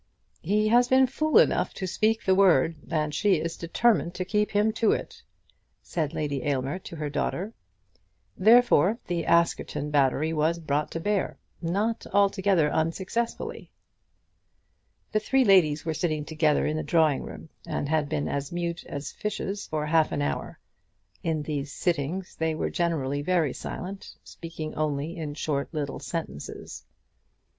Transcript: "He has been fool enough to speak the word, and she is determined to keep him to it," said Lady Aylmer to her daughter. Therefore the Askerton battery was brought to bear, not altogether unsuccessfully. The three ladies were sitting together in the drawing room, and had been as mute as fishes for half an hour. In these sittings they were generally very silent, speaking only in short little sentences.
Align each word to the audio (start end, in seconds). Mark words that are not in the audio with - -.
"He 0.41 0.69
has 0.69 0.87
been 0.87 1.05
fool 1.05 1.37
enough 1.37 1.75
to 1.75 1.85
speak 1.85 2.25
the 2.25 2.33
word, 2.33 2.75
and 2.89 3.13
she 3.13 3.35
is 3.35 3.55
determined 3.55 4.15
to 4.15 4.25
keep 4.25 4.49
him 4.49 4.71
to 4.73 4.93
it," 4.93 5.21
said 5.83 6.11
Lady 6.11 6.41
Aylmer 6.43 6.79
to 6.79 6.95
her 6.95 7.07
daughter. 7.07 7.53
Therefore 8.35 8.97
the 9.05 9.27
Askerton 9.27 9.91
battery 9.91 10.33
was 10.33 10.57
brought 10.57 10.89
to 10.89 10.99
bear, 10.99 11.37
not 11.61 12.07
altogether 12.11 12.71
unsuccessfully. 12.73 13.69
The 15.11 15.19
three 15.19 15.45
ladies 15.45 15.85
were 15.85 15.93
sitting 15.93 16.25
together 16.25 16.65
in 16.65 16.77
the 16.77 16.81
drawing 16.81 17.21
room, 17.21 17.49
and 17.67 17.87
had 17.87 18.09
been 18.09 18.27
as 18.27 18.51
mute 18.51 18.83
as 18.85 19.11
fishes 19.11 19.67
for 19.67 19.85
half 19.85 20.11
an 20.11 20.23
hour. 20.23 20.57
In 21.21 21.43
these 21.43 21.71
sittings 21.71 22.35
they 22.35 22.55
were 22.55 22.71
generally 22.71 23.21
very 23.21 23.53
silent, 23.53 24.15
speaking 24.23 24.73
only 24.73 25.15
in 25.15 25.35
short 25.35 25.71
little 25.71 25.99
sentences. 25.99 26.85